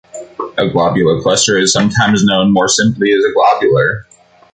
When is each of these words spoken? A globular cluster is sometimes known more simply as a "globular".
A 0.57 0.67
globular 0.67 1.21
cluster 1.21 1.55
is 1.59 1.71
sometimes 1.71 2.23
known 2.23 2.51
more 2.51 2.67
simply 2.67 3.11
as 3.11 3.23
a 3.23 3.31
"globular". 3.33 4.07